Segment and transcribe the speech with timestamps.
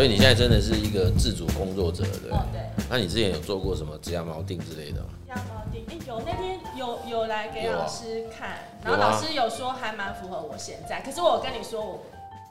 [0.00, 2.30] 所以你现在真的是一个自主工作者，对？
[2.30, 2.62] 哦，对。
[2.88, 5.02] 那你之前有做过什么指甲锚定之类的？
[5.02, 5.08] 吗？
[5.20, 12.00] 指甲锚定，哎，有那天有有来给老师看，然后老师有说还蛮符合我现在，可是我跟你说我。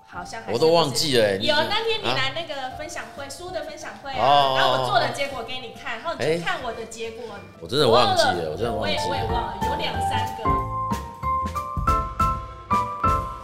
[0.05, 1.37] 好像还我都忘记了。
[1.37, 7.23] 有那天你来那个分享会，书的分享会啊，然后我做的结果给你看，然后你看我的结果。
[7.59, 9.01] 我真的忘记了，我真的忘记了。
[9.09, 10.58] 我也忘了，有两三个。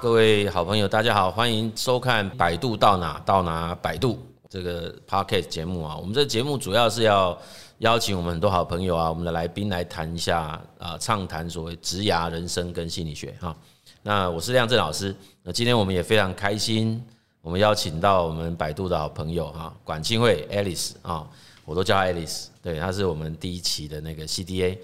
[0.06, 4.14] 各位好朋友，大家好，欢迎收看《百度到哪到哪百度》
[4.48, 5.98] 这个 podcast 节目啊。
[5.98, 7.36] 我们这节目主要是要
[7.80, 13.56] 邀请我们很多好朋友啊，我们的来宾来谈一下啊，畅谈所谓职涯、人生跟心理学哈。
[14.04, 15.16] 那我是亮正老师。
[15.42, 17.04] 那今天我们也非常开心，
[17.42, 21.28] 我们邀请到我们百度的好朋友哈，管庆慧 Alice 啊，
[21.66, 24.78] 我都叫 Alice，对，她是我们第一期的那个 CDA。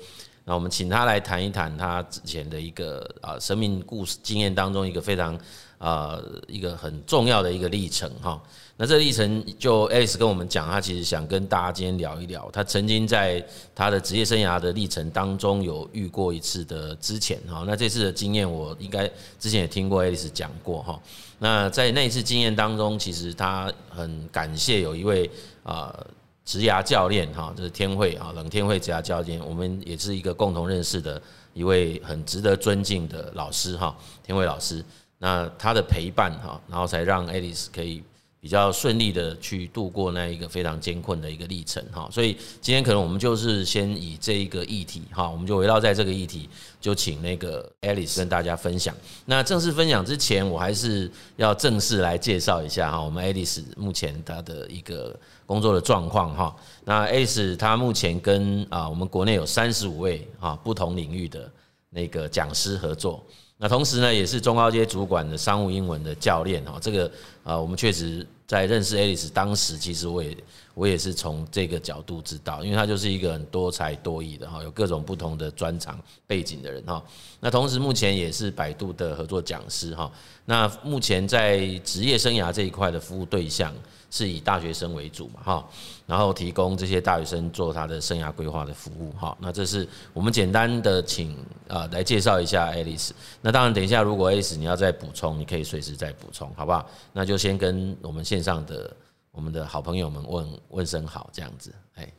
[0.52, 5.40] 那我们请他来谈一谈他之前的一个啊生命故事经验当中一个非常
[5.78, 8.38] 啊一个很重要的一个历程哈。
[8.76, 13.42] 那这历程，就 Alice 跟我们讲，他其实想跟大家今天聊一聊，他曾经在
[13.73, 17.64] 他的职业生涯的历程当中有遇过一次的之前哈。
[17.66, 19.09] 那这次的经验，我应该
[19.40, 21.00] 之前也听过 Alice 讲过哈。
[21.40, 25.31] 那在那一次经验当中，其实他很感谢有一位
[25.64, 25.97] 啊
[26.45, 31.22] 职涯教练哈，就是天慧啊冷天慧职涯教练，我们也是一个共同认识的
[31.53, 34.84] 一位很值得尊敬的老师哈，天慧老师。
[35.17, 38.03] 那他的陪伴哈，然后才让 Alice 可以。
[38.42, 46.50] 比较顺利的去度过那一个非常艰困的一个历程哈，所以今天可能我们就是先以这一个议题哈，我们就围绕在这个议题，
[46.81, 48.95] 就请那个 Alice 跟大家分享。
[49.25, 56.56] 那正式分享之前，我还是要正式来介绍一下哈，我们 Alice 目前她的一个工作的状况哈。
[56.84, 61.47] 那 Alice 她目前跟啊我们国内有三十五位啊不同领域的
[61.92, 63.23] 那个讲师合作。
[63.64, 66.80] 那同时呢，也是中高阶主管的商务英文的教练哈。
[66.81, 67.12] 这个
[67.44, 70.38] 啊，我们确实在认识 Alice 当时，其实我也
[70.73, 77.03] 我也是从这个角度知道，因为他就是一个很多才多艺的哈，有各种不同的专长背景的人哈。
[77.40, 80.12] 那同时目前也是百度的合作讲师哈。
[80.46, 83.73] 那目前在职业生涯这一块的服务对象。
[84.13, 85.69] 是以大学生为主嘛，哈，
[86.06, 91.34] 然后提供这些大学生做他的生涯规划的服务，哈，那这是我们简单的请
[91.69, 93.12] 啊来介绍一下 Alice。
[93.41, 96.85] 那当然，等一下如果 Alice 你要再补充，你可以随时再补充，好不好？
[97.13, 98.96] 那就先跟我们线上的
[99.31, 102.12] 我们的好朋友们问问声好，这样子，哎，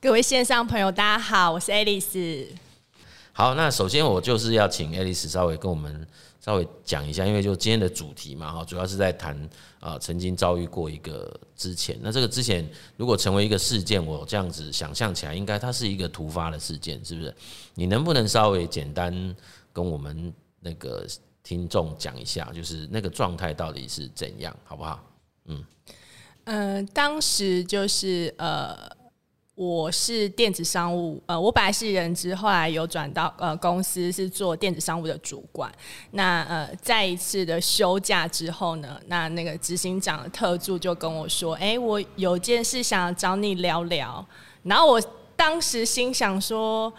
[0.00, 2.46] 各位线上朋友，大家好，我是 Alice。
[3.32, 6.06] 好，那首先我就是要请 Alice 稍微跟我们。
[6.38, 9.36] 稍微讲一下，因为就今天的主题嘛，哈，主要是在谈
[9.80, 11.98] 啊，曾经遭遇过一个之前。
[12.00, 12.64] 那这个之前
[12.96, 17.34] 如果成为一个事件，我这样子想象起来，应该它是一个突发的事件，是不是？
[17.74, 19.34] 你能不能稍微简单
[19.72, 21.04] 跟我们那个
[21.46, 25.00] 听众讲一下，就是那个状态到底是怎样，好不好？
[25.44, 25.64] 嗯，
[26.44, 28.76] 嗯、当时就是呃。
[29.54, 35.72] 我是电子商务，呃，我本来是人资，后来有转到呃公司是做电子商务的主管。
[36.10, 44.22] 那呃，在一次的休假之后呢，那那个执行长的特助就跟我说：“哎、我有件事想找你聊聊。”
[44.64, 45.02] 然后我
[45.34, 46.92] 当时心想说，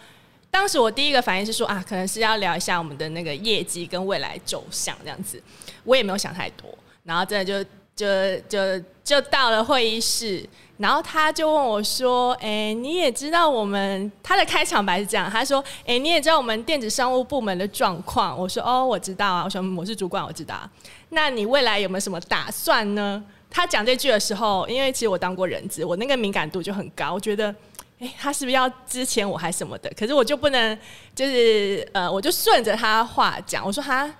[0.50, 5.40] 当时我第一个反应是说啊，可能是要聊一下我们的那个业绩跟未来走向这样子。
[5.84, 6.66] 我也没有想太多，
[7.04, 7.62] 然后真的就
[7.94, 10.48] 就就就到了会议室。
[10.78, 18.38] 然后他就问我说：“哎，你也知道我们他的开场白是这样，他说：哎，你也知道我们电子商务部门的状况。
[18.38, 19.42] 我说：哦，我知道啊。
[19.44, 20.54] 我说我是主管，我知道。
[20.54, 20.70] 啊
[21.10, 23.20] 那你未来有没有什么打算呢？
[23.50, 27.52] 他讲这句的时候，因为其实我当过人资，我那个敏感度就很高，我觉得，
[27.98, 29.90] 哎，他是不是要之前我还什么的？
[29.96, 30.78] 可是我就不能，
[31.14, 34.12] 就是呃，我就顺着他话讲，我说他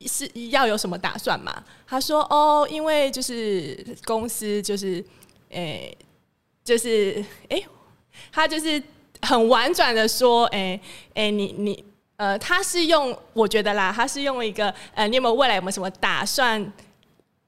[0.00, 1.62] 是要有什么打算嘛？
[1.86, 5.04] 他说：哦，因为就是公司就是。”
[5.54, 5.96] 诶、
[6.64, 7.66] 就是诶、欸，
[8.32, 8.82] 他就是
[9.22, 10.80] 很婉转的说，诶、
[11.14, 11.84] 欸、诶、你你
[12.16, 16.60] 呃，他是用我觉得啦，他是用一个呃，你有没有未来有没有什么打算，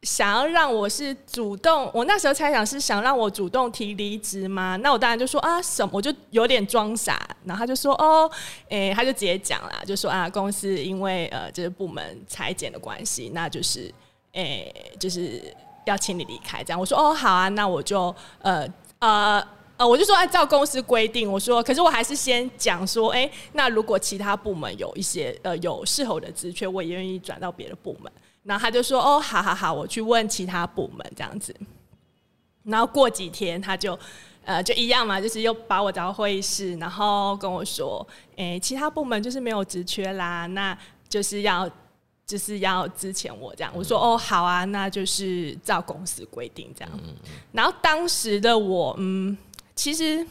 [0.07, 1.91] 想要让我是主动？
[1.93, 4.77] 我那时候猜想是想让我主动提离职吗？
[4.77, 5.91] 那我当然就说啊，什么？
[5.93, 8.31] 我就有点装傻，然后他就说哦，
[8.69, 13.93] 诶、他就直接讲了，就说啊，公司因为呃，就是部门裁减的关系，那就是
[14.33, 15.43] 诶、就是。
[15.87, 18.67] 要请你离开，这样我说哦好啊，那我就呃
[18.99, 19.41] 呃
[19.77, 28.13] 呃，我就说按照公司规定，我说可是我还是先讲说，哎、那如果其他部门有一些呃有适合的职缺，我也愿意转到别的部门。
[28.47, 31.55] 然后他就说哦，好好好，我去问其他部门这样子。
[32.63, 33.99] 然后过几天他就
[34.45, 38.07] 呃就一样嘛，就是又把我找到会议室，然后跟我说，
[38.37, 40.79] 诶、欸，其他部门就是没有职缺啦，那
[41.09, 41.69] 就是要。
[42.29, 43.73] 就是要之前我这样。
[43.73, 46.91] 我说哦好啊，那就是照公司规定这样。
[47.53, 49.39] 然后当时的我，嗯，
[49.77, 50.27] 其实。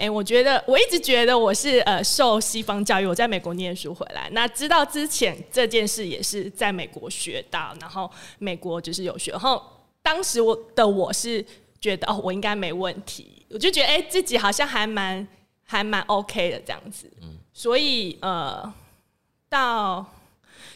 [0.00, 9.62] 哎、我觉得我一直觉得我是呃受西方教育，我在美国念书回来，那知道之前这件事也是在美国学到，然后美国就是有学，然后
[10.02, 11.44] 当时我的我是
[11.78, 15.28] 觉得哦，我应该没问题，我就觉得哎、自己好像还蛮
[15.64, 17.10] 还蛮 OK 的这样子，
[17.52, 18.72] 所以呃
[19.48, 20.04] 到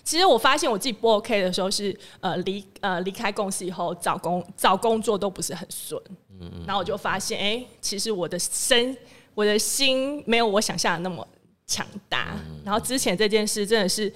[0.05, 6.01] 其实我发现我自己不 OK 的时候是呃离呃离开公司以后找工找工作都不是很顺。
[6.41, 8.97] 嗯然后我就发现，哎、欸，其实我的身，
[9.35, 11.27] 我的心没有我想象的那么
[11.67, 12.37] 强大。
[12.65, 14.13] 然后之前这件事真的是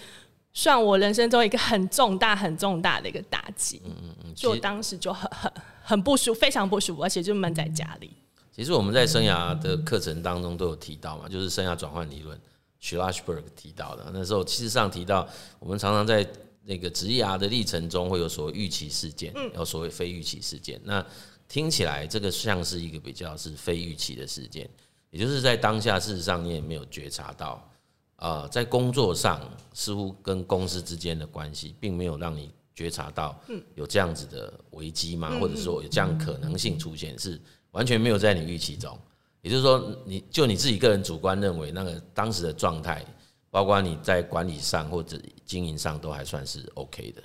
[0.52, 3.80] 算我人生中一个很重大、很重大的一个打击。
[3.84, 5.52] 嗯嗯嗯，就我当时就很很
[5.82, 8.10] 很不舒服，非常不舒服，而且就闷在家里。
[8.52, 12.36] 其实我们在生涯的课程当中都有提到嘛，就是生涯转换理论
[12.82, 14.10] ，Schlosberg 提到的。
[14.12, 15.28] 那时候其实上提到，
[15.58, 16.26] 我们常常在
[16.64, 20.80] 那个职涯的历程中会有所谓预期事件，嗯有所谓非预期事件。
[20.84, 21.04] 那
[21.48, 24.68] 听起来这个像是一个比较是非预期的事件，
[25.10, 27.70] 也就是在当下，事实上你也没有觉察到，
[28.16, 29.40] 呃，在工作上
[29.72, 33.40] 似乎跟公司之间的关系，并没有让你觉察到
[33.74, 37.40] 有这样子的危机吗，或者说有这样可能性出现，是
[37.70, 38.96] 完全没有在你预期中。
[39.42, 43.04] 也就是说，你就你自己个人主观认为，那个当时的状态，
[43.50, 47.22] 包括你在管理上或者经营上都还算是 OK 的，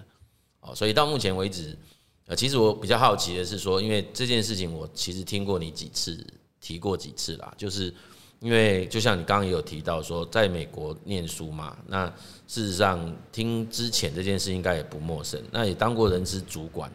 [0.62, 1.78] 哦，所以到目前为止。
[2.26, 6.26] 呃，其实我比较好奇的是说，因为这件事情我其实听过你几次
[6.62, 7.94] 提过几次啦，就是
[8.40, 12.08] 因为就像你刚刚也有提到说，在美国念书嘛，那
[12.48, 16.90] 事实上听之前这件事应该也不陌生，那也当过人事主管，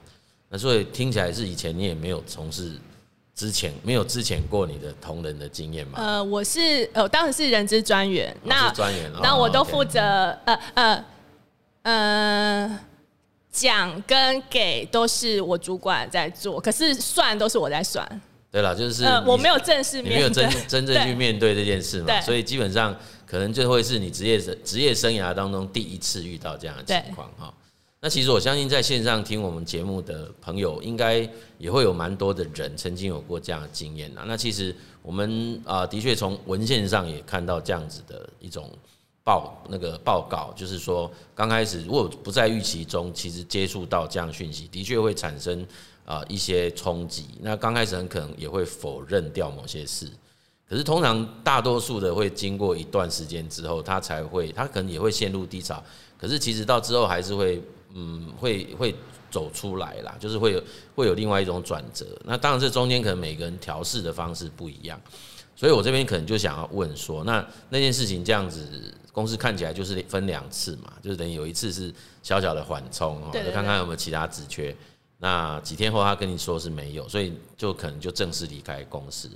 [0.48, 2.78] 那所以听起来是以前你也没有从事
[3.38, 5.98] 之前没有之前过你的同仁的经验吗？
[6.02, 10.00] 呃，我是呃，当时是人资专员，那专员，那我都负责
[10.44, 11.04] 呃呃
[11.82, 12.80] 呃。
[13.50, 18.06] 讲跟给都是我主管在做，可是算都是我在算。
[18.52, 22.94] 对了，就是我没有正式面对，没有真真正去面对这件事嘛，所以基本上
[23.26, 27.52] 可能就会是你职业生职业生涯当中第一次遇到这样的情况哈。
[28.00, 31.28] 那其实我相信在线上听我们节目的朋友，应该
[31.58, 34.24] 也会有蛮多的人曾经有过这样的经验呐。
[34.26, 38.70] 那其实我们啊，的确从文献上也看到这样子的一种。
[39.24, 45.66] 报那个报告就是说，刚开始如果不在预期中，其实接触到这样讯息，的确会产生
[46.06, 47.26] 啊一些冲击。
[47.42, 50.08] 那刚开始很可能也会否认掉某些事，
[50.66, 55.84] 可是通常大多数的会经过一段时间之后，他才会，他可能也会陷入低潮。
[56.16, 57.62] 可是其实到之后还是会，
[57.98, 58.94] 嗯，会会
[59.30, 60.62] 走出来啦，就是会有
[60.94, 62.06] 会有另外一种转折。
[62.24, 65.00] 那当然这中间可能每个人调试的方式不一样。
[65.56, 71.92] 所以我这边可能就想要问说，那那件事情这样子，公司看起来就是分两次嘛，就是等于有一次是
[72.22, 74.72] 小小的缓冲哦，就看看有没有其他职缺。
[75.18, 79.28] 那几天后他跟你说是没有，所以就可能就正式离开公司。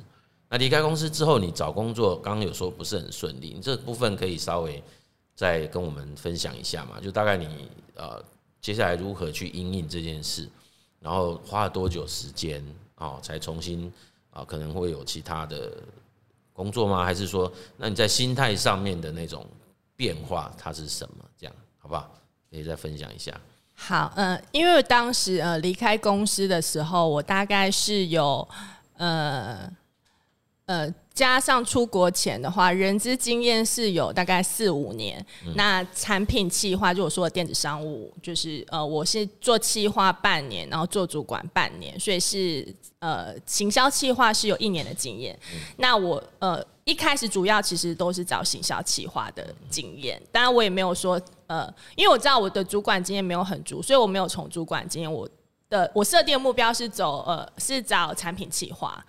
[0.48, 4.80] 那离开公司之后，你找工作刚刚有说不是很顺利，你这部分可以稍微
[5.34, 7.00] 再跟我们分享一下嘛？
[7.00, 7.48] 就大概你
[7.96, 8.22] 呃
[8.62, 10.48] 接下来如何去因应这件事，
[11.00, 12.64] 然后花了多久时间
[12.96, 13.92] 哦，才重新
[14.30, 15.70] 啊可能会有其他的。
[16.54, 17.02] 工作吗？
[17.02, 19.44] 还是说，那你在心态上面的那种
[19.96, 21.24] 变化，它是什么？
[21.38, 22.14] 这样好不好？
[22.50, 23.40] 可以再分享一下。
[23.74, 28.46] 好，嗯、因为当时呃离开公司的时候，我大概是有
[28.98, 29.72] 呃
[30.66, 30.94] 呃。
[31.14, 35.24] 加上出国前的话，人资经验是有大概四五年。
[35.44, 42.66] 嗯、那产品企划，就我说的电子商务，就是呃，我是做企划半年，然后做主管半年，所以是
[42.98, 45.38] 呃，行销企划是有一年的经验。
[45.52, 55.28] 嗯、那我呃一开始主要其实都是找行销企划的经验，当然我也没有说呃，因为我知道我的主管经验没有很足，所以我没有从主管经验，我
[55.68, 59.04] 的我设定的目标是走呃是找产品企划。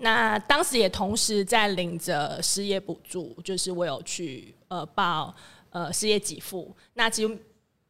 [0.00, 5.34] 那当时也同时在领着失业补助，就是我有去呃报
[5.70, 7.38] 呃失业给付，那其实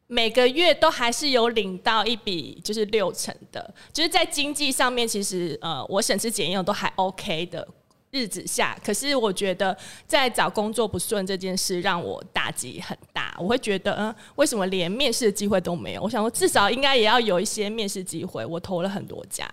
[0.06, 7.68] 每个月都还是有领到一笔就是六成的，就是在经济上面其实呃我省吃俭用都还 OK 的。
[8.10, 13.36] 日子下，可是我觉得在找工作不顺这件事让我打击很大。
[13.38, 16.02] 我会觉得，嗯，为什么连面试的机会都没有？
[16.02, 18.44] 我想说，至少应该也要有一些面试机会。
[18.46, 19.46] 我投了很多家，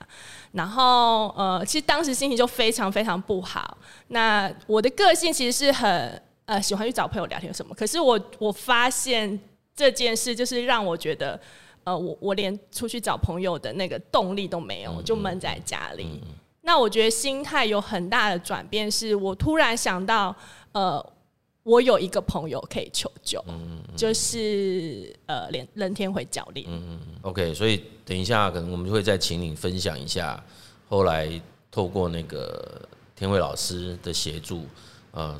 [0.53, 3.77] 然后呃，其实当时心情就非常非常不好。
[4.07, 9.37] 那我的个性其实是很呃喜欢去找朋友聊天什么，可是我我发现
[9.75, 11.39] 这件事就是让我觉得，
[11.83, 16.21] 呃，我我连出去找朋友的那个动力都没有，就闷在家里。
[16.65, 20.35] 那我觉得心态有很大的转变，是我突然想到，
[20.71, 21.13] 呃，
[21.61, 26.65] 我有一个朋友可以求救，嗯嗯就是呃，连任天回教练。
[26.67, 30.43] 嗯嗯 OK，所以等一下可能我们就会再请你分享一下，
[30.89, 32.81] 后来透过那个
[33.15, 34.65] 天惠老师的协助，
[35.11, 35.39] 呃，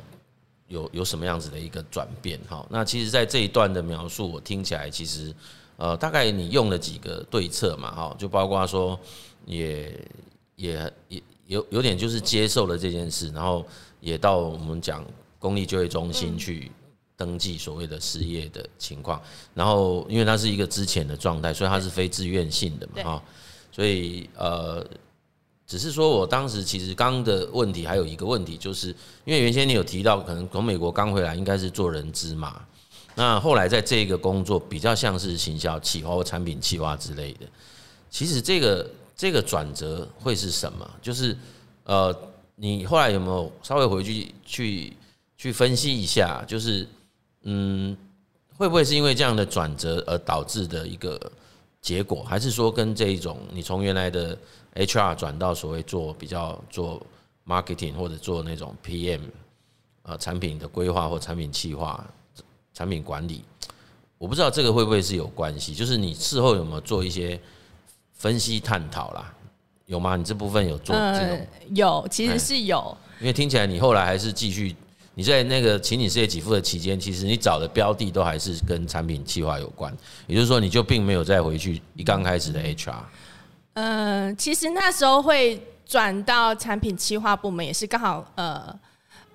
[0.68, 2.38] 有有什么样子的一个转变？
[2.48, 5.34] 哈，那其实，在这一段的描述，我听起来其实
[5.76, 8.98] 呃，大概你用了几个对策嘛，哈，就包括说
[9.44, 9.92] 也
[10.56, 13.64] 也也有有点就是接受了这件事，然后
[14.00, 15.02] 也到我们讲。
[15.38, 16.72] 公立就业中心去
[17.14, 19.20] 登记所谓的失业的情况，
[19.54, 23.22] 然后因为它是一个之前的状态，所以它是非自愿性的嘛，哈，
[23.70, 24.84] 所以呃，
[25.64, 28.88] 只是说我当时其实刚刚的问题还有一个问题，就是
[29.24, 32.62] 因为原先你有提到，可能从美国刚回来应该是做人资嘛，
[33.14, 37.46] 那后来在这个工作比较像是行销企划或产品企划之类的，
[38.10, 40.88] 其实这个这个转折会是什么？
[41.00, 41.36] 就是
[41.84, 42.14] 呃，
[42.54, 44.92] 你后来有没有稍微回去去？
[45.38, 46.88] 去分析一下，就是
[47.42, 47.94] 嗯，
[48.56, 51.20] 会不会是因为这样的转折而导致的一个
[51.82, 54.36] 结果，还是说跟这一种你从原来的
[54.74, 57.04] HR 转到所谓做比较做
[57.46, 59.20] marketing 或者做那种 PM
[60.04, 62.02] 呃产品的规划或产品企划、
[62.72, 63.44] 产品管理，
[64.16, 65.74] 我不知道这个会不会是有关系？
[65.74, 67.38] 就是你事后有没有做一些
[68.16, 69.32] 分析探讨啦？
[69.86, 70.16] 有吗？
[70.16, 71.28] 你这部分有做这种？
[71.28, 74.74] 呃，有，其实是有，因为听起来你后来还是继续。
[75.18, 79.90] 你在那个请你事业给付的期间，其实你找的标的都还是跟产品计划有关，
[80.26, 82.94] 也就是说，你就并没有再回去一刚开始的 HR。
[83.72, 88.78] 嗯、呃，其实那时候会转到产品计划部门，也是刚好呃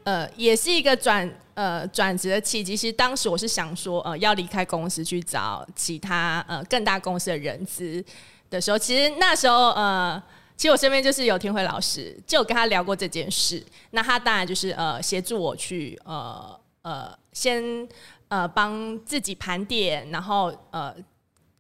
[0.04, 2.78] 呃，也是一个转呃转职的契机。
[2.78, 8.04] 其实当时我是想说，呃，要离开公司去找其他呃更大公司的人资
[8.52, 10.22] 的时候，其实那时候呃。
[10.58, 13.66] 其实我身边就是有天惠老师，就跟他聊过这件事。
[13.90, 17.64] 那他当然就是呃协助我去呃呃先
[18.28, 20.94] 呃帮自己盘点，然后呃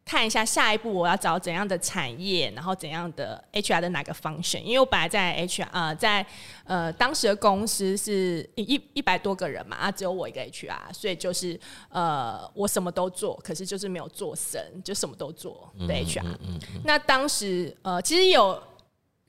[0.03, 4.61] 看一下下一步我要找怎样的产业，然后怎样的 HR 的哪个 function。
[4.61, 6.25] 因为我本来在 HR 呃在
[6.65, 16.23] 呃当时的公司是一一百多个人嘛，啊只有我一个 HR，所以就是呃我什么都做，可是就是没有做深，就什么都做的 HR。
[16.23, 18.61] 嗯嗯嗯、那当时呃其实有。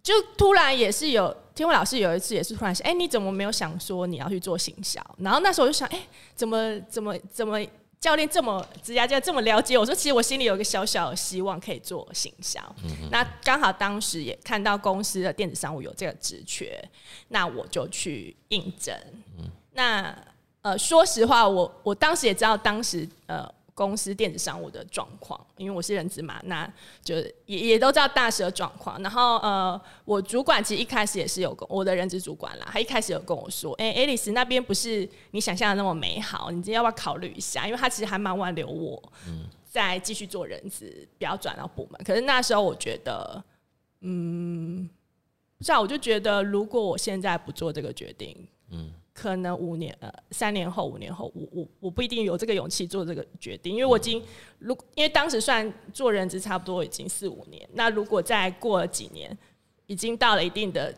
[0.03, 5.01] 就突然也是有天惠老师有一次也是突然想，哎、欸，你怎么没有想说你要去做行销？
[5.19, 7.57] 然后那时候我就想，哎、欸，怎么怎么怎么
[8.03, 9.87] 教练这么职涯教练这么了解我？
[9.87, 12.61] 说其实我心里有一个小小的希望可以做行销。
[12.83, 16.83] 嗯、那刚好当时也看到公司的电子商务有这个职缺，
[17.29, 18.93] 那我就去应征。
[19.39, 20.15] 嗯、那
[20.63, 23.49] 呃，说实话，我我当时也知道当时呃。
[23.87, 26.71] 公司电子商务的状况，因为我是人资嘛，那
[27.03, 29.03] 就也也都知道大使的状况。
[29.03, 37.67] 然后呃，我主管其实一开始也是有跟我的人资主管啦，他一开始有跟我说，哎、欸，爱丽丝那边不是你想象的那么美好，你今天要不要考虑一下？
[37.67, 42.01] 因为他其实还蛮挽留我，嗯再继续做人资，不要转到部门。
[42.05, 43.43] 可是那时候我觉得，
[44.01, 44.89] 嗯，
[45.59, 48.93] 不知道，我就觉得如果我现在不做这个决定，嗯。
[49.15, 54.23] 可能五年呃，三年后、五年后，我我我不一定有这个勇气做这个决定，因为我已经
[54.59, 59.37] 如因为当时算做人资差不多已经四五年，那如果再过了几年，
[59.87, 60.95] 已经到了一定的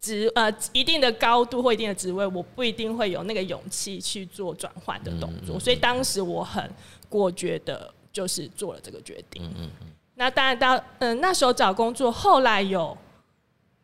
[0.00, 6.70] 职呃一定的高度或一定的职位，我不一定会有那个勇气去做转换的动作，所以当时我很
[7.08, 9.42] 果决的，就是做了这个决定。
[9.42, 9.86] 嗯嗯嗯。
[10.14, 12.96] 那当然到嗯、呃、那时候找工作，后来有。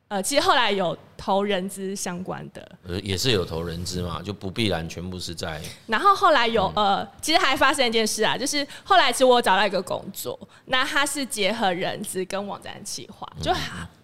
[0.08, 5.60] 呃，其实后来有投人资相关的，呃，也是有投人资嘛，就不必然全部是在。
[5.88, 13.52] 然后后来有呃，其实还发生一件事啊，就是后来其实我找到一个工作，那它是结合人资跟网站企划，就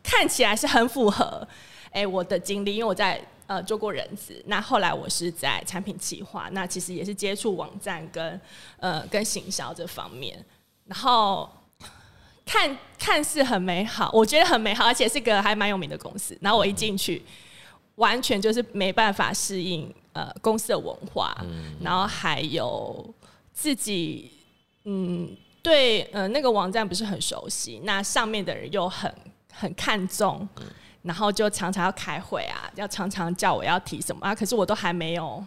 [0.02, 1.46] 看起来是很符合
[1.92, 8.40] 哎我的经历，因为我在呃做过人资，那后来我是在产品企划，那其实也是接触网站跟
[8.78, 10.44] 呃跟行销这方面，
[10.86, 11.48] 然后。
[12.52, 16.36] 看看似很美好，我觉得很美好，而且是个还蛮有名的公司。
[16.40, 17.22] 然后我一进去，
[17.94, 21.32] 完全就是没办法适应呃公司的文化，
[21.80, 23.14] 然后还有
[23.52, 24.32] 自己
[24.82, 25.30] 嗯
[25.62, 29.14] 对呃那个网站不是很熟悉，那上面的人又很
[29.52, 30.48] 很看重，
[31.02, 35.40] 然后就常常要开会啊，要常常叫我要提什么啊，可是我都还没有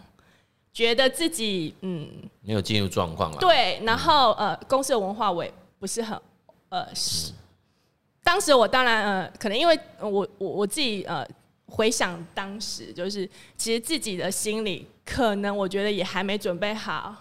[0.72, 2.08] 觉得自己嗯
[2.40, 3.36] 没有进入状况了。
[3.36, 6.18] 对，然后呃公司的文化我也不是很。
[6.74, 7.32] 呃，是，
[8.24, 11.24] 当时我当然呃，可能因为我我我自己呃
[11.66, 17.14] 回想当时，就是其实自己的心里可能我觉得也还没准备好。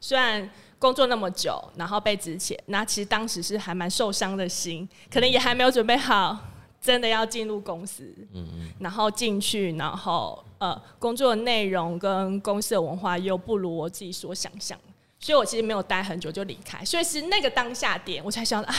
[0.00, 0.48] 虽然
[0.78, 6.38] 工作那么久，然后被资遣，那其实当时是还蛮受伤的心，可能也还没有准备好
[6.80, 14.78] 真的要进入公司，嗯嗯，然后进去，然后呃，工作的内容跟公司的文化又不如我自己所想象，
[15.20, 18.74] 所以我其实没有待很久就离开，所以是那个当下点，我才想啊，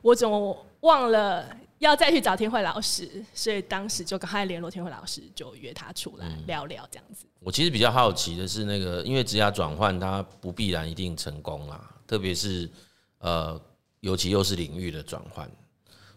[0.00, 7.26] 我怎么忘了要再去找天慧老师，所以当时就赶快联络天慧老师，就约他出来聊聊这样子。
[7.26, 12.70] 嗯，我其实比较好奇的是，那个因为职涯转换，它不必然一定成功啦，特别是
[13.18, 13.60] 呃，
[14.00, 15.50] 尤其又是领域的转换，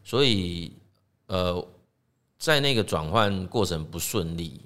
[0.04, 0.72] 所以。
[1.28, 1.66] 呃，
[2.38, 4.60] 在那个转换过程不顺利，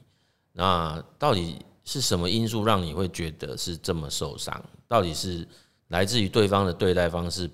[0.51, 4.61] 那到底是什么因素让你会觉得是这么受伤？
[4.87, 5.47] 到底是
[5.87, 7.49] 来自于对方的对待方式，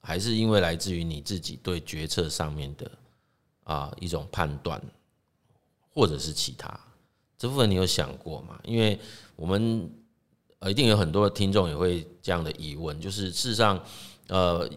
[0.00, 2.88] 还是因为来自于你自己对决策上面的
[3.64, 4.80] 啊一种判断，
[5.92, 6.78] 或者是其他？
[7.36, 8.60] 这部分你有想过吗？
[8.62, 8.96] 因为
[9.34, 9.90] 我们
[10.60, 13.82] 呃一定有很多听众也会这样的疑问，就是事实上，
[14.28, 14.70] 呃。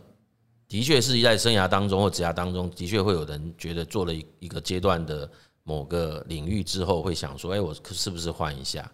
[0.69, 5.27] 的确是在生涯当中或职涯当中，的确会有人觉得做了一一个阶段的
[5.69, 8.91] 某个领域之后，会想说：“哎，我是不是换一下？”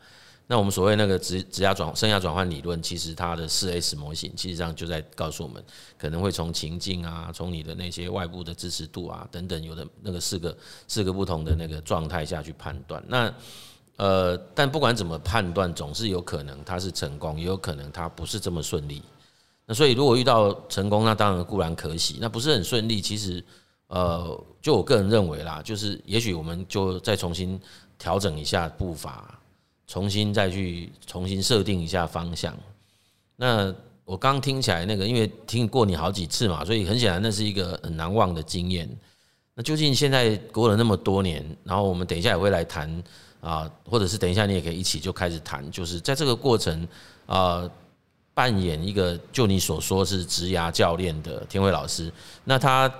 [0.48, 5.64] 那我们所谓那个职职涯转生涯转换理论，其实它的四 S 模型，其实上就在告诉我们，
[5.98, 10.56] 可能会从情境啊，从你的那些外部的支持度啊等等，有的那个四个
[10.86, 13.02] 四个不同的那个状态下去判断。
[13.08, 13.34] 那
[13.96, 19.02] 呃，但不管怎么判断，总是有可能它是成功，也有可能它不是这么顺利。
[19.66, 23.44] 那所以，如果遇到成功，那当然固然可喜；那不是很顺利，其实，
[23.88, 27.60] 呃，就我个人认为啦，就是也许我们就再重新
[27.98, 29.40] 调整一下步伐，
[29.86, 32.56] 重新再去重新设定一下方向。
[33.36, 33.74] 那
[34.04, 38.90] 我刚听起来那个，因为听过你好几次嘛，所以很显然那是一个很难忘的经验。
[39.54, 43.04] 那究竟现在过了那么多年，然后我们等一下也会来谈
[43.40, 46.88] 啊，或者是等一下你也可以一起就开始谈，就是在这个过程
[47.26, 47.70] 啊。
[48.34, 52.12] 扮演一个就你所说是职涯教练的天惠老师，
[52.44, 52.94] 那他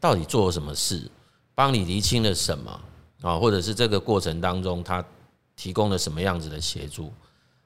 [0.00, 1.08] 到底做了什么事，
[1.54, 2.80] 帮你厘清了什么
[3.20, 3.38] 啊？
[3.38, 5.04] 或者是这个过程当中他
[5.54, 7.12] 提供了什么样子的协助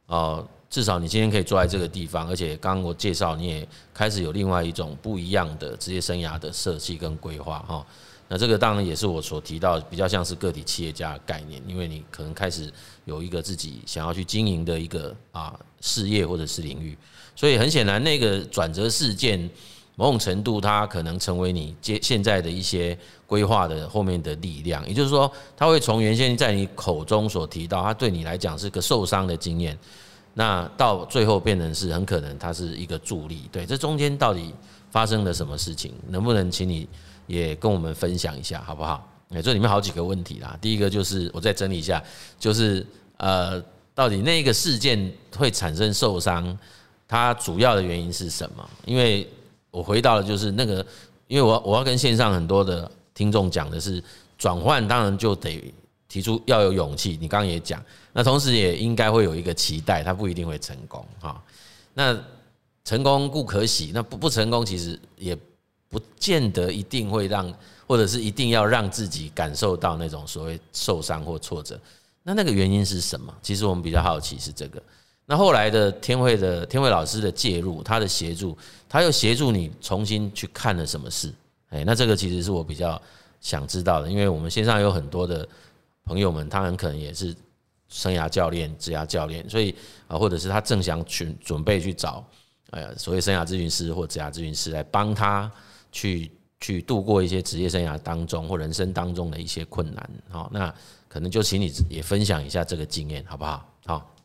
[0.06, 0.44] 啊？
[0.68, 7.86] 至少你今天可以坐在这个地方，而且刚刚我介绍你也开始有另外一种不一样的职业生涯的设计跟规划哈。
[8.26, 12.72] 那这个当然也是我所提到比较像是个体企业家的概念，因为你可能开始
[13.04, 16.98] 有一个自己想要去经营的一个啊事业或者是领域，
[17.36, 19.48] 所以很显然那个转折事件，
[19.96, 29.78] 某种程度它可能成为你接现在的一些规划的后面的力量，也就是说，它会从原先在你口中所提到，它对你来讲是个受伤的经验，
[30.34, 33.48] 那到最后变成是很可能它是一个助力。
[33.52, 34.54] 对，这中间到底
[34.90, 35.92] 发生了什么事情？
[36.08, 36.88] 能不能请你？
[37.26, 39.10] 也跟我们分享一下好不好？
[39.30, 40.58] 哎，这里面好几个问题啦。
[40.60, 42.04] 第一个就是我再整理一下，
[42.38, 43.58] 就是呃，
[43.94, 46.58] 到底那个事件会产生受伤，
[47.08, 48.68] 它主要的原因是什么？
[48.84, 49.26] 因为
[49.74, 50.86] 我回到了就是那个，
[51.26, 54.02] 因为我我要跟线上很多的听众讲的是
[54.38, 55.62] 转换，当然就得
[56.08, 57.18] 提出要有勇气。
[57.20, 57.82] 你刚刚也讲，
[58.12, 61.42] 那同时也应该会有一个期待，它不一定会成功哈。
[61.92, 62.18] 那
[62.84, 65.36] 成功固可喜，那不不成功其实也。
[65.90, 67.54] 不见得一定会让，
[67.86, 71.78] 或者是一定要让自己感受到那种所谓受伤或挫折。
[72.24, 73.32] 那那个原因是什么？
[73.40, 74.82] 其实我们比较好奇是这个。
[75.26, 78.56] 那后来的天慧的天慧老师的介入，他的协助，
[78.88, 81.32] 他又协助你重新去看了什么事？
[81.70, 83.00] 哎，那这个其实是我比较
[83.40, 85.48] 想知道的，因为我们线上有很多的
[86.04, 87.34] 朋友们，他很可能也是
[87.88, 89.74] 生涯教练、职涯教练，所以
[90.06, 92.24] 啊，或者是他正想去准备去找
[92.70, 95.50] 呃所谓生涯咨询师或职涯咨询师来帮他。
[95.96, 100.74] 去去度过一些职业生涯当中或人生当中的一些困难，好，那
[101.06, 103.64] 可能就请你也分享一下这个经验，好不好？
[103.86, 104.16] 好，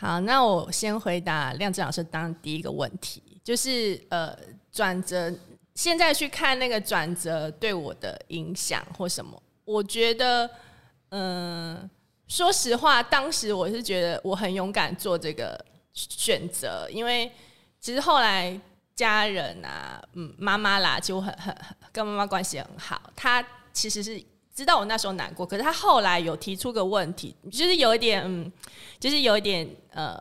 [0.00, 4.34] 好，那我先回答亮子老师当第一个问题，就是呃
[4.72, 5.30] 转折，
[5.74, 10.50] 现在去看那个转折对我的影响或什么，我觉得，
[11.10, 11.90] 嗯、
[12.26, 17.30] 说实话，当时我是觉得我很勇敢做这个选择，因为
[17.78, 18.58] 其实后来。
[18.92, 21.56] 家人啊，嗯，妈妈啦，就很很
[21.90, 23.00] 跟妈妈关系很好。
[23.16, 24.22] 她其实是
[24.60, 28.52] 知道我那时候难过，可是他后来有提出个问题，就是有一点，嗯，
[28.98, 30.16] 就是有一点呃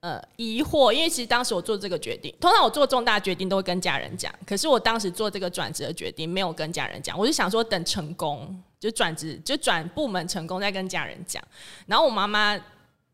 [0.00, 11.42] 呃疑惑，因为其实当时我做这个决定，通常我做重大决定都会跟家人讲，可是我当时做这个转职的决定没有跟家人讲，我是想说等成功就转职就转部门成功再跟家人讲。
[11.86, 12.60] 然后我妈妈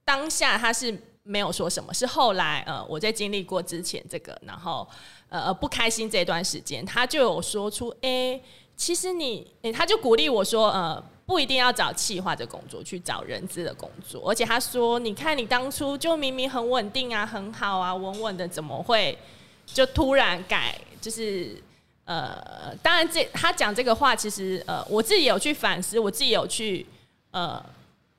[0.04, 0.98] 当下她是。
[1.30, 4.88] 没有说什么，是后来呃，我在经历过之前这个，然后
[5.28, 8.40] 呃不开心这段时间，她就有说出，哎，
[8.78, 19.18] 其实你，哎，他就鼓励我说，呃，不一定要找企划的工作，去找人资的工作，而且他说，你看你当初就明明很稳定啊，很好啊，稳稳的，怎么会
[19.66, 21.60] 就突然改，就是
[22.04, 26.86] 呃，当然这他讲这个话，其实呃，我自己有去反思，我自己有去
[27.32, 27.60] 呃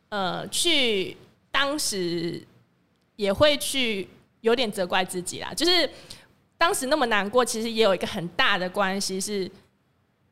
[0.10, 1.16] 呃去
[1.50, 2.46] 当时
[3.16, 4.10] 也会去
[4.42, 5.90] 有点责怪自己啦，就是
[6.58, 9.50] 当时那么难过，其实也有一个很大的关系是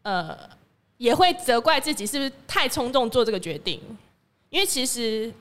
[0.08, 0.56] 呃。
[1.00, 3.80] 也会责怪自己是不是太冲动做这个决定，
[4.50, 5.32] 因为其实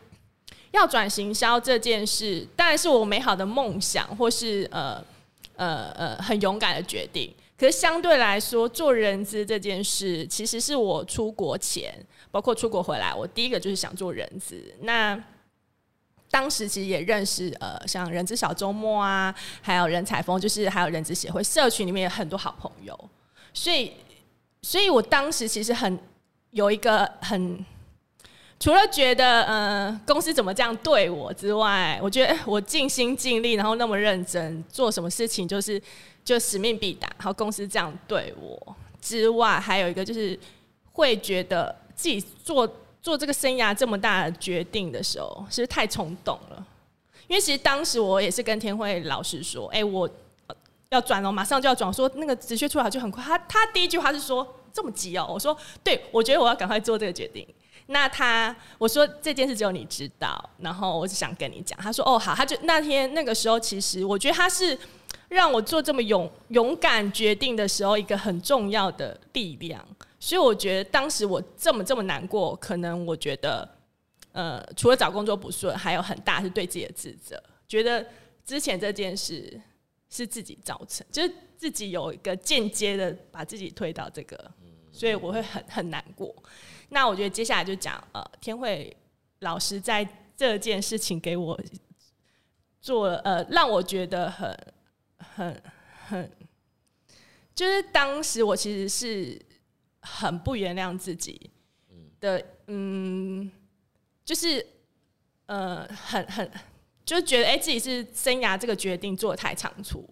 [0.71, 5.03] 要转行销这件事，当然是我美好的梦想，或是呃
[5.57, 7.35] 呃呃很勇敢的决定。
[7.57, 11.99] 可是相对来说，做人资这件事，其实是我出国前，
[12.31, 14.63] 包括出国回来，我第一个就是想做人资。
[14.83, 15.19] 那
[16.31, 22.95] 当时其实也认识呃像人资小周末啊，还有人采风，就是还有人资协会社群里面有很多好朋友，
[23.55, 23.95] 所以。
[24.62, 25.99] 所以我当时其实很
[26.51, 27.64] 有一个很，
[28.59, 35.81] 除了觉得呃公司怎么这样对我之外，我觉得我尽心尽力，然后那么认真做什么事情，就是
[36.25, 37.07] 就使命必达。
[37.19, 40.38] 然后公司这样对我之外，还有一个就是
[40.92, 42.69] 会觉得自己做
[43.01, 46.66] 做这个生涯这么大的决定的时候，是不是太冲动了？
[47.29, 50.11] 因为其实当时我也是跟天惠老师说，哎，我。
[50.97, 51.93] 要转了，马上就要转。
[51.93, 53.23] 说那个直缺出来就很快。
[53.23, 55.27] 他他第一句话是说这么急哦。
[55.29, 57.47] 我说对，我觉得我要赶快做这个决定。
[57.89, 61.79] 那他我说这件事只有你知道，然后我只想跟你讲。
[61.79, 64.77] 他说哦好，他就那天那个时候，其实我觉得他是
[65.29, 69.87] 让我做这么勇勇敢决定的时候一个很重要的力量。
[70.19, 73.69] 所以我觉得当时我这么这么难过，可能我觉得
[74.33, 78.05] 呃除了找工作不顺，还有很大是对自己的自责，觉得
[78.45, 79.61] 之前这件事。
[80.09, 84.53] 是自己造成，就是自己有一个间接的把自己推到这个，
[84.92, 86.35] 所以我会很很难过。
[86.90, 88.97] 那我觉得接下来就讲呃，天慧
[89.40, 91.61] 老师在这件事情给我
[92.81, 94.57] 做了呃，让我觉得很
[95.19, 95.62] 很
[96.07, 96.31] 很，
[97.55, 99.40] 就是当时我其实是
[100.01, 101.51] 很不原谅自己
[102.21, 103.51] 的，嗯，
[104.25, 104.64] 就是
[105.47, 106.51] 呃，很很。
[107.07, 110.07] 就觉得哎、自己是生涯这个决定做得太仓促，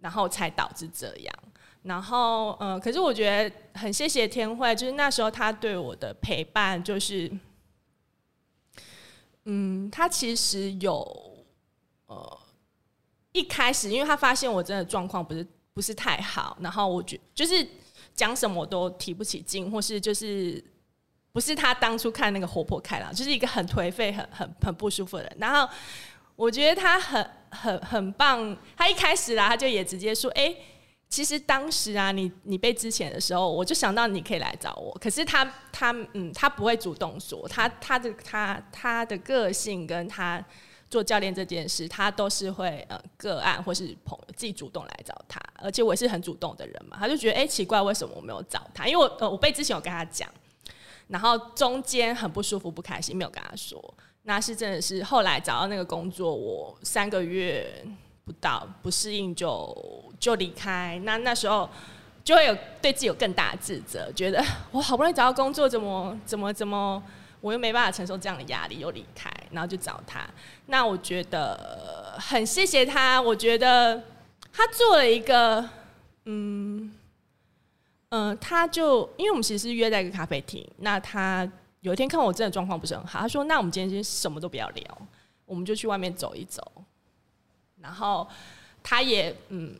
[0.00, 1.34] 然后才导致这样。
[1.82, 7.30] 然后、呃，可是我觉得很谢谢天惠，就是那时候他对我的陪伴，就是
[9.44, 11.44] 嗯，他其实有
[12.06, 12.40] 呃
[13.32, 17.66] 一开始，因为他发现我真的状况不是不是太好，然后我觉就是
[18.14, 20.64] 讲什么我都提不起劲，或是就是
[21.32, 25.68] 不是他当初看那个活泼开朗，就是一个很颓废、很很很不舒服的人，然后。
[26.42, 30.52] 我觉得他很很很棒，他一开始啦，他就也直接说：“哎、
[31.08, 34.92] 其实当时啊，你你被之前的时候，我就想到你可以来找我。
[35.00, 40.44] 可是他他嗯，他不会主动说，他他的他他的个性跟他
[40.90, 48.88] 做教练这件事，他都是会呃个案或是朋友自己主动来找他，而且我也是很主动的人嘛，他就觉得哎、奇怪，为什么我没有找他？
[48.88, 50.28] 因为我呃我被之前有跟他讲，
[51.06, 53.80] 然后中间很不舒服不开心，没有跟他说。”
[54.24, 57.84] 那是真的是后来找到那个工作，我三个月
[58.24, 61.00] 不到不适应就就离开。
[61.02, 61.68] 那那时候
[62.22, 67.02] 就会有对自己有更大的自责，觉得我好不容易找到工作，怎么怎么怎么
[67.40, 70.24] 我又没办法承受这样的压力，又离开，然后就找他。
[70.66, 74.00] 那我觉得很谢谢他，我觉得
[74.52, 75.68] 他做了一个
[76.26, 76.94] 嗯
[78.10, 81.50] 嗯、他就因为我们其实是约在一个咖啡厅，那他。
[81.82, 84.98] 有一天看我真的状况不是很好，他说：“那我们今天先什么都不要聊，
[85.44, 86.62] 我们就去外面走一走。”
[87.82, 88.26] 然后
[88.84, 89.76] 他也嗯，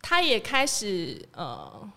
[0.00, 1.92] 他也开始呃，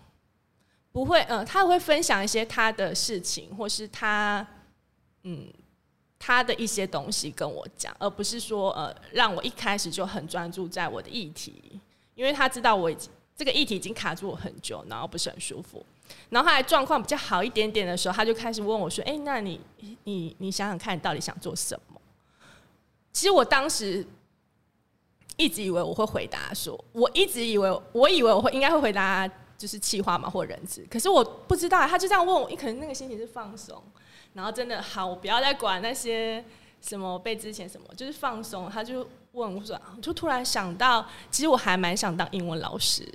[0.92, 4.46] 不会呃，他会分享一些他的事情，或是他
[5.22, 5.48] 嗯
[6.18, 11.80] 他的一些东西跟我讲，而不是说呃让我一开始就很专注在我的议题，
[12.16, 15.86] 因为他知道我已经这个议题已经卡住我很久，然后不是很舒服。
[16.30, 19.60] 然后后来状况比较好一点点的时候，他就开始问我说：“哎，那你
[20.04, 22.02] 你你想想看，你到底想做什么？”
[23.14, 24.06] 其实我当时
[25.38, 33.82] 一直以为我会回答说，我一直以为我以为我会应该会回答就是气话嘛或人质，可是我不知道，他就这样问我，可能那个心情是放松，
[34.34, 36.44] 然后真的好，我不要再管那些
[36.82, 38.70] 什么被之前什么，就是放松。
[38.70, 43.08] 他就问我说，就突然想到，其实我还蛮想当英文老师。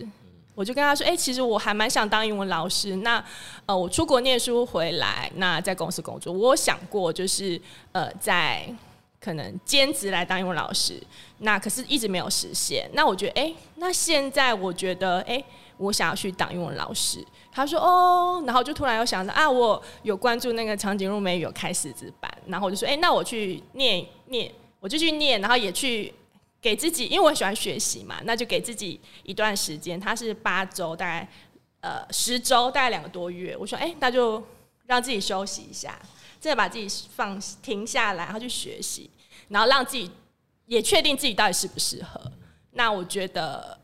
[0.61, 2.97] 我就跟他说：“哎、其实我还蛮想当英文老师。
[2.97, 3.25] 那
[3.65, 7.59] 呃，我出国念书回来，那在公司工作，我想过就是
[7.93, 8.71] 呃，在
[9.19, 11.03] 可能兼职来当英文老师。
[11.39, 12.87] 那可是一直没有实现。
[12.93, 15.43] 那我觉得，哎、那现在我觉得，哎、
[15.79, 17.27] 我想要去当英文老师。
[17.51, 26.13] 他说，哦，然后就突然又想到啊，我有关注那个长颈鹿美语有开师资班，然后我就说，哎、那我去念念，我就去念，然后也去。”
[26.61, 29.99] 给自己，因为我喜欢学习嘛，那就给自己一段时间。
[29.99, 31.27] 他是八周，大概
[31.81, 33.57] 呃十周，大概两个多月。
[33.57, 34.45] 我说，哎、那就
[34.87, 35.99] 让自己休息一下，
[36.39, 39.09] 再把自己放停下来，然后去学习，
[39.49, 40.11] 然后让自己
[40.67, 42.21] 也确定自己到底适不适合。
[42.73, 43.79] 那我觉得，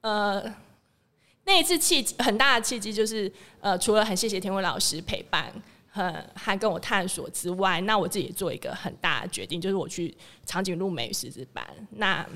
[0.00, 0.42] 呃，
[1.44, 5.52] 那一次契机很大的契机就是，呃，除了很谢谢天文老师陪伴。
[5.94, 11.62] 很还跟我探索之外，那我自己做一个很大的决定，就是我去长颈鹿美语师资班。
[11.90, 12.26] 那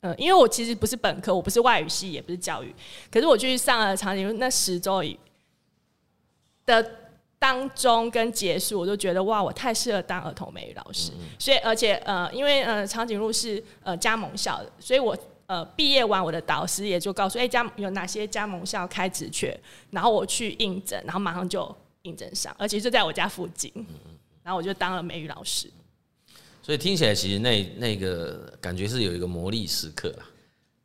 [0.00, 2.74] 呃，因为我其实不是本科，我不是外语系，也不是教育，
[3.08, 5.00] 可是我去上了长颈鹿那十周
[6.66, 6.84] 的
[7.38, 11.12] 当中跟结束，我就觉得哇，我太适合当儿童美语老师。
[11.38, 19.56] 所以而且呃，因为呃长颈鹿是呃加盟校的，所以我呃毕业完，我的导师也就告诉，哎、欸，加有哪些加盟校开职缺，
[19.92, 21.72] 然后我去应征，然后马上就。
[22.08, 23.70] 应征上，而且就在我家附近，
[24.42, 25.70] 然后我就当了美语老师。
[26.62, 30.30] 所以听起来，其实那那个感觉是有一个魔力时刻啦。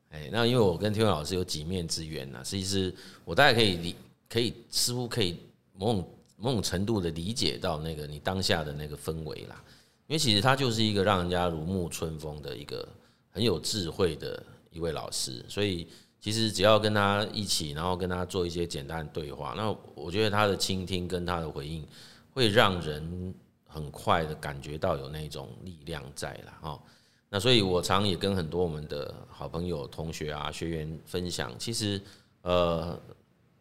[0.09, 3.95] 哎，那因为我跟天文老师有几面之缘呐，其实我大概可以理，
[4.29, 5.37] 可以似乎可以
[5.73, 9.63] 某种某种程度的理解到那个你当下的那个氛围啦。
[10.07, 12.87] 因为其实他就是一个让人家如沐春风的一个
[13.31, 15.87] 很有智慧的一位老师，所以。
[16.23, 21.85] 其实只要跟他一起，然后跟他做一些简单的对话，那我觉得他的倾听跟他的回应，
[22.31, 23.35] 会让人
[23.67, 26.79] 很快的感觉到有那种力量在了哈。
[27.27, 32.01] 那所以我常也跟很多我们的好朋友、同学啊、学员分享，其实
[32.43, 32.97] 呃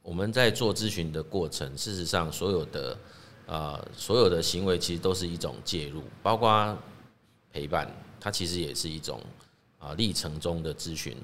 [0.01, 2.97] 我们在做咨询的过程，事实上所有的
[3.47, 6.79] 呃所有的行为其实都是一种介入，包括
[7.51, 9.21] 陪伴，它其实也是一种
[9.81, 11.17] 啊历程中的咨询。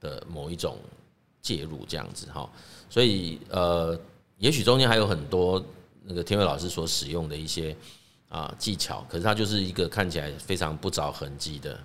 [0.00, 0.78] 的某一种
[1.40, 2.50] 介入这样子哈，
[2.90, 3.98] 所以呃，
[4.38, 5.64] 也许中间还有很多
[6.04, 7.74] 那个天惠老师所使用的一些
[8.28, 11.78] 啊技巧，可是它就是一个看起来非常不着痕迹的，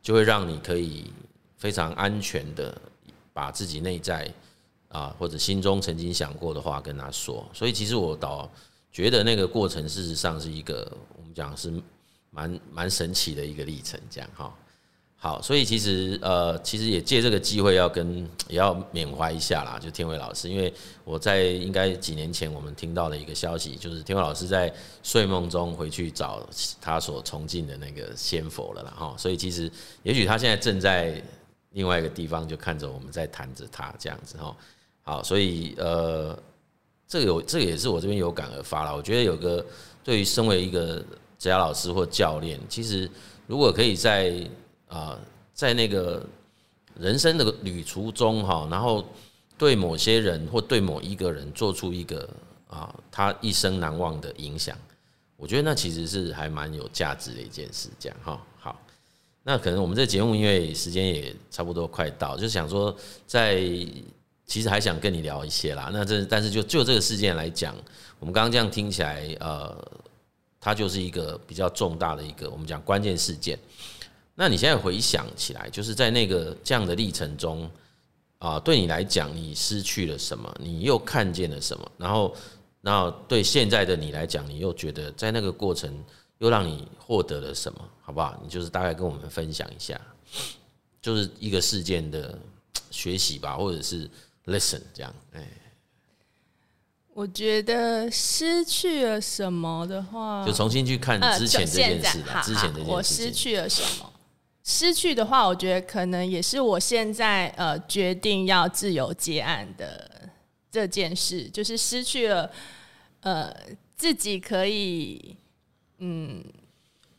[0.00, 1.10] 就会让你可以
[1.56, 2.76] 非常安全的
[3.32, 4.32] 把自己内在
[4.88, 7.44] 啊或者心中曾经想过的话跟他说。
[7.52, 8.50] 所以其实我倒
[8.92, 11.72] 觉得那个过程事实上是一个我们讲是
[12.30, 14.54] 蛮蛮神奇的一个历程，这样哈。
[15.20, 26.48] 好，所以其实呃，其实也借这个机会要跟也要缅怀一下啦，就天伟老师，因为我在应该几年前我们听到了一个消息，就是天伟老师在睡梦中回去找
[26.80, 29.68] 他所崇敬的那个仙佛了啦哈，所以其实
[30.04, 31.20] 也许他现在正在
[31.70, 34.56] 另外一个地方就看着我们在谈着他这样子哈。
[35.02, 36.38] 好，所以呃，
[37.08, 39.66] 这个有这个也是我这边有感而发了，我觉得有个
[40.04, 41.04] 对于身为一个
[41.40, 43.10] 职涯老师或教练，其实
[43.48, 44.32] 如果可以在
[44.88, 45.18] 啊，
[45.54, 46.24] 在那个
[46.98, 49.04] 人生的旅途中哈，然后
[49.56, 52.28] 对某些人或对某一个人做出一个
[52.66, 54.76] 啊，他一生难忘的影响，
[55.36, 57.88] 我觉得那其实是还蛮有价值的一件事。
[57.98, 58.80] 这样哈，好，
[59.42, 62.96] 那可能我们这节目因为时间也差不多快到，就想说
[63.26, 63.60] 在
[64.46, 65.90] 其实还想跟你聊一些啦。
[65.92, 67.74] 那这但是就就这个事件来讲，
[68.18, 69.76] 我们刚刚这样听起来，呃，
[70.58, 73.58] 它就是一个比较重大的一个我们讲关键事件。
[74.40, 77.68] 那你现在回想起来，就是在那个这样的历程中，
[78.38, 80.54] 啊，对你来讲，你失去了什么？
[80.60, 81.90] 你又看见了什么？
[81.96, 82.32] 然后，
[82.80, 85.92] 然后对现在的你来讲，你又觉得在那个过程
[86.38, 87.84] 又让你获得了什么？
[88.00, 88.40] 好不好？
[88.40, 90.00] 你就是大概跟我们分享一下，
[91.02, 92.38] 就是一个事件的
[92.92, 94.08] 学习吧，或者是
[94.46, 95.12] lesson 这样。
[95.32, 95.44] 哎，
[97.12, 102.40] 我觉得失去了什么的话，就重新去看之前这件事吧。
[102.40, 104.12] 之前这件事，我失去了什么？
[104.70, 110.28] 失去的话，我觉得可能也是我现在呃决定要自由接案的
[110.70, 112.52] 这件事，就是失去了
[113.20, 113.50] 呃
[113.96, 115.34] 自己可以
[116.00, 116.44] 嗯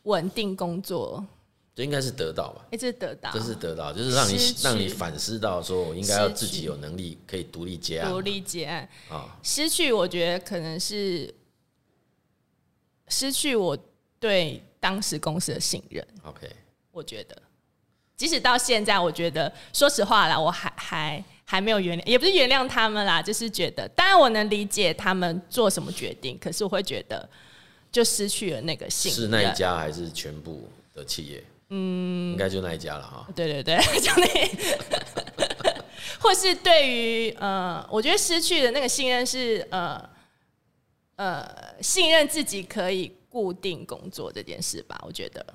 [0.04, 1.26] 稳定工作，
[1.74, 2.64] 这应该是得到吧？
[2.70, 9.36] 一直得到，这是得到，就是让你让你反思到说，我应该要自己有能力可以独立结案，独立接案啊。
[9.42, 11.34] 失去，我觉得可能是
[13.08, 13.76] 失去我
[14.20, 16.06] 对当时公司的信任。
[16.22, 16.48] OK。
[16.92, 17.36] 我觉得，
[18.16, 27.28] 即使到现在，我觉得，说实话啦，我还还还没有原谅，也不是原谅他们啦，就是觉得，当然我能理解他们做什么决定，可是我会觉得，
[27.90, 29.20] 就失去了那个信任。
[29.20, 31.44] 是那一家还是全部的企业？
[31.70, 33.26] 嗯，应该就那一家了哈。
[33.34, 34.26] 对对对， 就那，
[36.18, 40.10] 或是对于呃，我觉得失去的那个信任是呃
[41.16, 41.48] 呃，
[41.80, 45.46] 信任自己可以固定工作这件事吧，我觉得。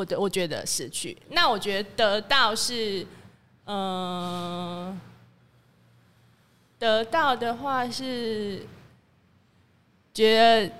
[0.00, 3.06] 我的我觉得失去，那我觉得得到是，
[3.66, 3.76] 嗯、
[4.88, 5.00] 呃，
[6.78, 8.66] 得到的话是
[10.14, 10.72] 觉得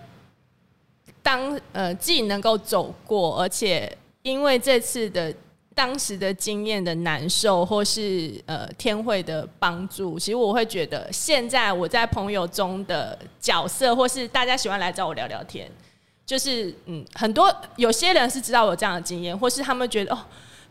[1.22, 5.35] 当呃自己能够走过，而且因为这次的，
[5.74, 15.70] 当时的经验的难受，或是呃天会的帮助，其实我会觉得，现在我在朋友中的角色，或是大家喜欢来找我聊聊天，
[16.31, 20.19] 就是嗯，很多有些人是知道我这样的经验，或是他们觉得哦，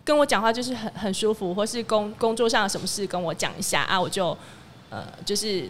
[0.05, 4.27] 跟我讲话就是很很舒服，或是工工作上有什么事跟我讲一下啊，我就
[4.89, 5.69] 呃就是。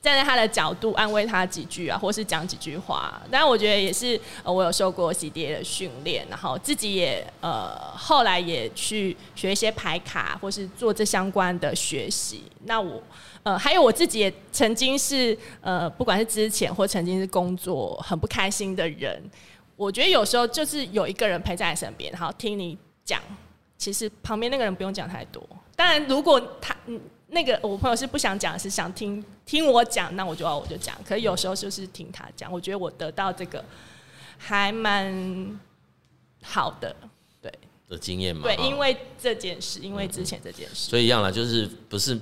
[0.00, 3.20] 站在他的角度安慰他几句啊，或是讲几句话。
[3.30, 12.44] 当然，我觉得也是，呃，我有受过 CDA 的训练，然后自己也呃后来也去学一些牌卡，或是做这相关的学习。
[12.64, 13.02] 那我
[13.42, 19.20] 呃还有我自己也曾经是呃不管是之前或曾经是工作很不开心的人，
[19.74, 23.20] 我觉得有时候就是有一个人陪在你身边，然后听你讲，
[23.76, 25.42] 其实旁边那个人不用讲太多。
[25.74, 27.00] 当然，如果他嗯。
[27.28, 30.96] 那个我朋友是不想讲，是想听听我讲，那我就我就讲。
[31.04, 33.64] 可是有时候就是听他讲，我觉得我得到这个
[34.36, 35.58] 还蛮
[36.42, 36.94] 好的，
[37.40, 37.52] 对
[37.88, 38.42] 的经验嘛。
[38.42, 42.18] 对，因为这件事，因为之前这件事，所以一样啦，就是不是？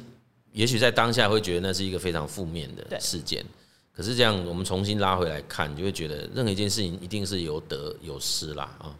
[0.52, 3.44] 也许在当下会觉得那是一个非常负面的事件，
[3.92, 8.96] 可是这样我们重新拉回来看，就会觉得任何一件事情一定是有得有失啦啊，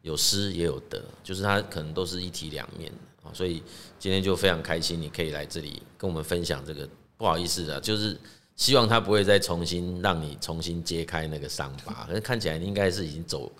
[0.00, 2.98] 有失也有得，就是它可能都是一体两面的。
[3.32, 3.62] 所以
[3.98, 6.88] 今天就非常开心，你可以来这里跟我们分享这个。
[7.16, 8.18] 不好意思啊，就是
[8.56, 12.04] 希望他不会再重新让你重新揭开那个伤疤。
[12.08, 13.50] 可是看起来应该是已经走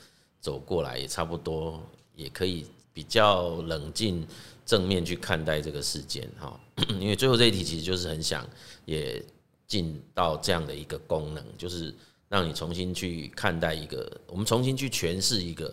[0.40, 1.80] 走过来，也差不多，
[2.16, 4.26] 也可以比较冷静
[4.66, 6.60] 正面去看待这个事件哈。
[6.98, 8.44] 因为最后这一题其实就是很想
[8.84, 9.24] 也
[9.68, 11.94] 进到这样的一个功能，就是
[12.28, 15.72] 让你重新去看待一个，我们重新去诠释一个。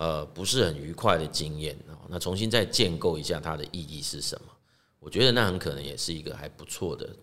[0.00, 1.92] 呃，不是很愉快的经验哦。
[2.08, 4.50] 那重新再建构一下它的意义是什么？
[4.98, 7.14] 我觉得那很可能也是一个还不错的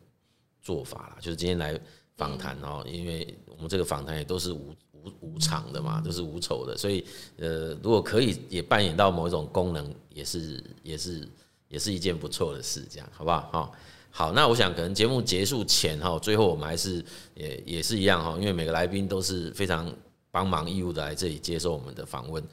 [0.62, 1.18] 做法啦。
[1.20, 1.80] 就是今天来
[2.16, 7.04] 访谈哦，因为我们这个访谈也都是无无无偿的嘛，都是无酬的，所以
[7.38, 11.28] 呃，如果可以也扮演到某一种功能，也是也是
[11.70, 13.50] 也是一件不错的事，这样好不好？
[13.52, 13.76] 好，
[14.12, 19.92] 好，那我想可能节目结束前哈，最后我们还是也也是一样哈，因为每个来宾都是非常
[20.30, 22.44] 帮忙义务的来这里接受我们的访问。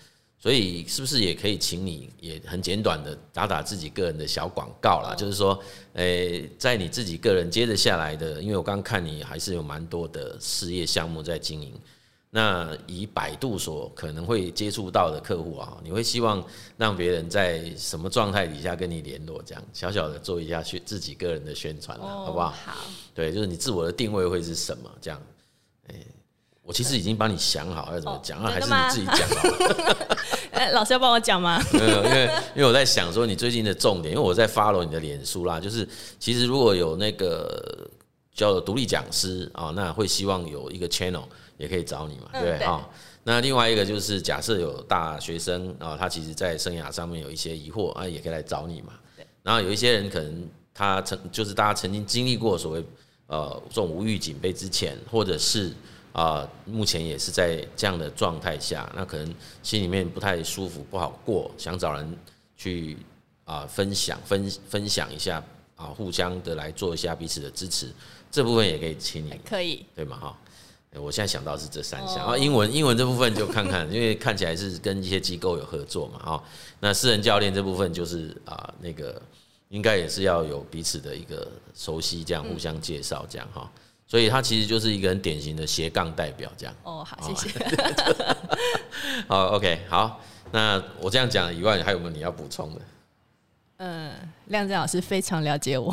[0.44, 5.14] 所以是不是也可以请你也很简短的打打自己个人的小广告啦？
[5.16, 5.58] 就是说，
[5.94, 11.72] 诶，在你自己个人接着下来的，因为我刚刚看你还是有蛮多的事业项目在经营。
[12.28, 16.44] 那以百度所可能会接触到的客户啊，你会希望
[16.76, 19.42] 让别人在什么状态底下跟你联络？
[19.46, 22.50] 这样小小的做一下宣自己个人的宣传了，好不好？
[22.50, 22.74] 好。
[23.14, 24.90] 对，就是你自我的定位会是什么？
[25.00, 25.18] 这样，
[25.86, 26.06] 诶。
[26.66, 29.48] 我其实已经帮你想好要怎么讲，啊，还是你自己讲好？
[30.64, 31.60] 呃，老师要帮我讲吗？
[31.72, 35.86] 没有，因为因为我在想说你最近的重点，因为我在 follow 你的脸书啦，就是
[36.18, 37.88] 其实如果有那个
[38.32, 41.24] 叫做独立讲师啊，那会希望有一个 channel
[41.58, 42.88] 也可以找你嘛，对不对啊？
[43.24, 48.94] 那另外一个就是假设有大学生啊，他其实在生涯上面有一些疑惑啊，也可以来找你嘛。
[49.42, 52.84] 然后有一些人可能他曾就是大家曾经经历过所谓
[53.26, 55.70] 呃这种无预警被之前，或者是。
[56.14, 62.16] 啊，目前也是在这样的状态下，那可能心里面不太舒服，不好过，想找人
[62.56, 62.96] 去
[63.44, 65.42] 啊分享分分享一下
[65.74, 67.92] 啊，互相的来做一下彼此的支持，
[68.30, 70.16] 这部分也可以请你，可以对吗？
[70.16, 70.38] 哈，
[71.00, 76.44] 我现在想到是这三项啊，英文英文这部分就看看，因为看起来是跟一些机构有合作嘛，哈，
[76.78, 79.20] 那私人教练这部分就是啊，那个
[79.68, 83.68] 应该也是要有彼此的一个熟悉，这样互相介绍这样哈。
[84.14, 86.74] 所以他其实就是一个很典型的斜杠代表，这样。
[86.84, 87.50] 哦，好，谢谢。
[89.26, 90.20] 好，OK，好。
[90.52, 92.80] 那我这样讲以外，还有没有你要补充的？
[93.78, 94.12] 嗯，
[94.46, 95.92] 亮正老师非常了解我。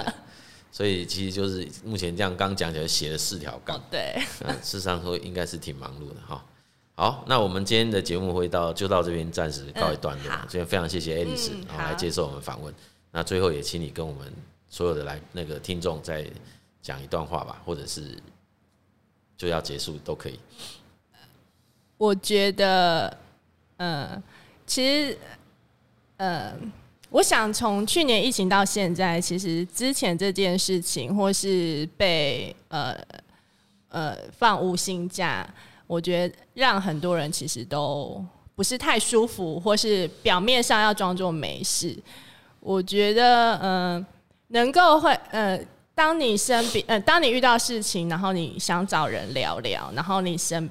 [0.70, 3.82] 所以其实就是目前这样刚讲起来写了四条杠。
[3.90, 4.22] 对。
[4.44, 6.44] 嗯，事实上说应该是挺忙碌的哈。
[6.94, 10.30] 好，那我们今天的节目会到就到这边暂时告一段落。
[10.46, 12.74] 今天非常谢谢 Alice 啊来接受我们访问。
[13.12, 14.30] 那最后也请你跟我们
[14.68, 16.30] 所有的来那个听众在。
[16.86, 18.16] 讲一段话吧，或者是
[19.36, 20.38] 就要结束都可以。
[21.96, 23.18] 我觉得，
[23.78, 24.22] 嗯，
[24.64, 25.18] 其实，
[26.18, 26.70] 嗯，
[27.10, 32.96] 我想从去年疫情到现在，其实之前这件事情，或是被呃
[33.88, 35.44] 呃放无薪假，
[35.88, 38.24] 我觉得让很多人其实都
[38.54, 41.98] 不是太舒服，或是表面上要装作没事。
[42.60, 44.06] 我觉得，嗯，
[44.46, 45.66] 能够会，嗯。
[45.96, 50.68] 当你身边，呃，当你遇到事情，然后你想找人聊聊，然后你身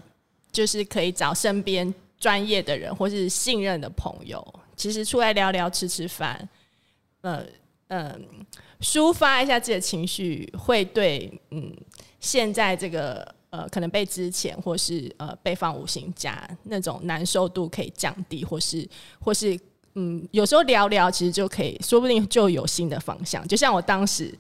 [0.51, 4.45] 就是可以找身边专业的人或是信任的朋友，
[4.77, 6.47] 其实出来聊聊、吃吃饭，
[7.21, 7.43] 呃，
[7.87, 8.23] 嗯、
[8.79, 11.75] 抒发一下自己的情绪，会对，嗯，
[12.19, 18.87] 现在这个呃，可能被之前或是呃被放五行假那种难受度可以降低，或是
[19.19, 19.59] 或是
[19.95, 23.47] 嗯，有时候聊聊，其实就可以说不定就有新的方向。
[23.47, 24.31] 就像我当时，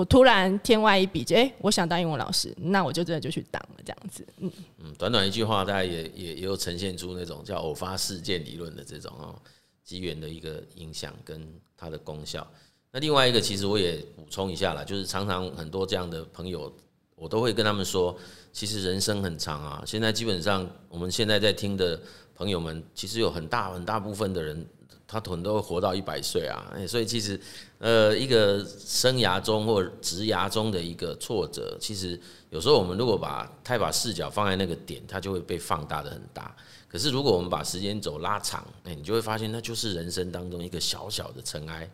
[0.00, 4.26] 我突然天外一笔，就、欸、哎，我想当英文老师，那我就真的就去当了这样子。
[4.38, 9.38] 嗯嗯，短短一句话，大家也也也有呈现出那种叫偶发事件理论的这种哦，
[9.84, 11.46] 机缘的一个影响跟
[11.76, 12.50] 它的功效。
[12.90, 16.74] 那另外一个，其实我也补充一下啦，就是常常很多这样的朋友，
[17.14, 18.16] 我都会跟他们说，
[18.54, 19.82] 其实人生很长啊。
[19.84, 22.00] 现在基本上，我们现在在听的
[22.34, 24.66] 朋友们，其实有很大很大部分的人，
[25.10, 26.72] 他可能都会活到一百岁啊。
[26.86, 27.38] 所以其实，
[27.78, 32.18] 呃，一个生涯中或职涯中的一个挫折，其实
[32.50, 36.54] 有时候我们如果把太把视角放在那个点，它就会被放大的很大。
[36.88, 41.90] 可是如果我们把时间轴拉长，哎，你就会发现，那就是人生当中一个小小的尘埃。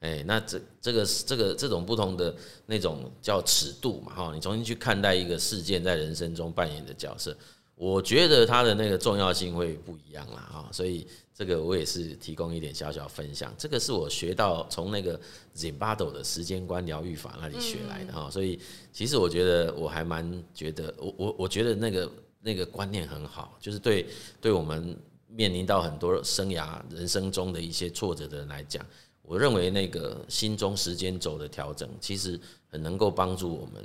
[0.00, 7.36] 哎，那这这个这个这种不同的那种叫尺度嘛，哈，你重新去看待一个事件在人生中扮演的角色，
[7.80, 15.18] 我觉得它的那个重要性会不一样啦，啊，所以这个我也是提供一点小小分享，这个是我学到从那个
[15.56, 18.60] Zimbardo 的时间观疗愈法那里学来的哈，所以
[18.92, 22.12] 其实我觉得我还蛮觉得我我我觉得那个
[22.42, 24.06] 那个观念很好，就是对
[24.42, 24.94] 对我们
[25.26, 28.84] 面临到很多生涯人生中的一些挫折的人来讲。
[29.22, 33.82] 我认为那个心中时间轴的调整，其实很能够帮助我们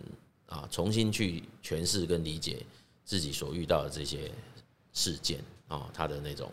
[0.48, 2.58] 啊，重新去诠释跟理解
[3.06, 4.30] 自己所遇到的这些
[4.91, 5.39] 事件
[5.70, 6.51] 啊，它的那种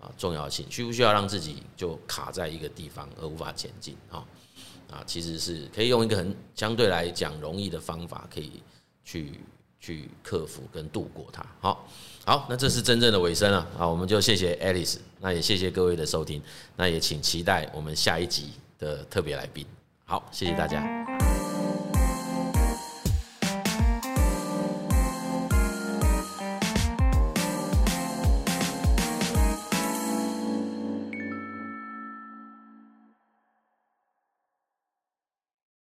[0.00, 4.22] 啊重要性，需不需要让自己就卡在一个地方而无法前进啊？
[4.90, 8.62] 啊，其实是可以用一个很相对来讲容易的方法，可以
[9.04, 9.40] 去。
[9.80, 11.44] 去克服跟度过它。
[11.60, 11.86] 好，
[12.24, 13.86] 好，那这是真正的尾声了啊！
[13.86, 16.42] 我们就谢谢 Alice，那也谢谢各位的收听，
[16.74, 19.66] 那也请期待我们下一集的特别来宾。
[20.06, 21.03] 好，谢谢大家。